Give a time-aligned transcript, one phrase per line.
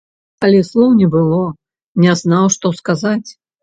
[0.47, 1.43] Але слоў не было,
[2.07, 3.29] не знаў, што сказаць.